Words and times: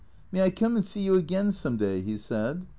"May 0.31 0.41
I 0.41 0.49
come 0.49 0.75
and 0.75 0.83
see 0.83 1.01
you 1.01 1.13
again 1.13 1.51
some 1.51 1.77
day?" 1.77 2.01
he 2.01 2.17
said. 2.17 2.65